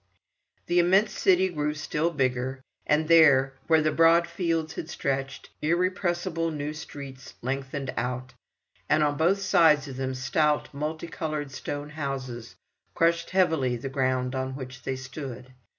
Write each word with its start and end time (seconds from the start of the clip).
The 0.65 0.79
immense 0.79 1.11
city 1.11 1.49
grew 1.49 1.75
still 1.75 2.09
bigger, 2.09 2.63
and 2.87 3.07
there, 3.07 3.53
where 3.67 3.83
the 3.83 3.91
broad 3.91 4.25
fields 4.25 4.73
had 4.73 4.89
stretched, 4.89 5.51
irrepressible 5.61 6.49
new 6.49 6.73
streets 6.73 7.35
lengthened 7.43 7.93
out, 7.95 8.33
and 8.89 9.03
on 9.03 9.15
both 9.15 9.41
sides 9.43 9.87
of 9.87 9.97
them 9.97 10.15
stout, 10.15 10.73
multi 10.73 11.07
coloured 11.07 11.51
stone 11.51 11.91
houses 11.91 12.55
crushed 12.95 13.29
heavily 13.29 13.77
the 13.77 13.89
ground 13.89 14.33
on 14.33 14.55
which 14.55 14.81
they 14.81 14.95
stood. 14.95 15.53